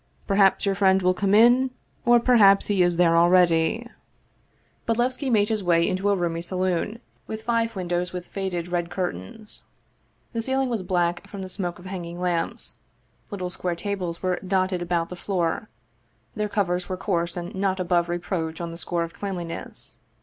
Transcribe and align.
"Perhaps 0.27 0.65
your 0.65 0.73
friend 0.73 0.99
will 1.03 1.13
come 1.13 1.35
in, 1.35 1.69
or 2.05 2.19
perhaps 2.19 2.65
he 2.65 2.81
is 2.81 2.97
there 2.97 3.13
already/' 3.13 3.87
Bodlevski 4.87 5.29
made 5.29 5.49
his 5.49 5.63
way 5.63 5.87
into 5.87 6.09
a 6.09 6.15
roomy 6.15 6.41
saloon, 6.41 6.99
with 7.27 7.43
five 7.43 7.75
windows 7.75 8.11
with 8.11 8.25
faded 8.25 8.67
red 8.69 8.89
curtains. 8.89 9.61
The 10.33 10.41
ceiling 10.41 10.69
was 10.69 10.81
black 10.81 11.27
from 11.27 11.43
the 11.43 11.49
smoke 11.49 11.77
of 11.77 11.85
hanging 11.85 12.19
lamps; 12.19 12.79
little 13.29 13.51
square 13.51 13.75
tables 13.75 14.23
were 14.23 14.39
dotted 14.39 14.81
about 14.81 15.09
the 15.09 15.15
floor; 15.15 15.69
their 16.35 16.49
covers 16.49 16.89
were 16.89 16.97
coarse 16.97 17.37
and 17.37 17.53
not 17.53 17.79
above 17.79 18.09
reproach 18.09 18.59
on 18.59 18.71
the 18.71 18.77
score 18.77 19.03
of 19.03 19.13
cleanliness. 19.13 19.99